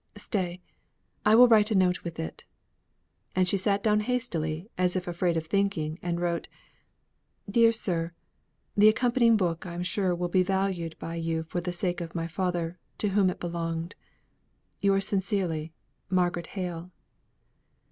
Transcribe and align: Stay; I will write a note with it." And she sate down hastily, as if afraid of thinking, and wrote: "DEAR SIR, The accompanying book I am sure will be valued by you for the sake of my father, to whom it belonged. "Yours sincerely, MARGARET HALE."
Stay; 0.17 0.59
I 1.27 1.35
will 1.35 1.47
write 1.47 1.69
a 1.69 1.75
note 1.75 2.03
with 2.03 2.17
it." 2.19 2.43
And 3.35 3.47
she 3.47 3.55
sate 3.55 3.83
down 3.83 3.99
hastily, 3.99 4.67
as 4.75 4.95
if 4.95 5.07
afraid 5.07 5.37
of 5.37 5.45
thinking, 5.45 5.99
and 6.01 6.19
wrote: 6.19 6.47
"DEAR 7.47 7.71
SIR, 7.71 8.11
The 8.75 8.89
accompanying 8.89 9.37
book 9.37 9.67
I 9.67 9.75
am 9.75 9.83
sure 9.83 10.15
will 10.15 10.27
be 10.27 10.41
valued 10.41 10.97
by 10.97 11.17
you 11.17 11.43
for 11.43 11.61
the 11.61 11.71
sake 11.71 12.01
of 12.01 12.15
my 12.15 12.25
father, 12.25 12.79
to 12.97 13.09
whom 13.09 13.29
it 13.29 13.39
belonged. 13.39 13.93
"Yours 14.79 15.05
sincerely, 15.05 15.71
MARGARET 16.09 16.47
HALE." 16.47 16.89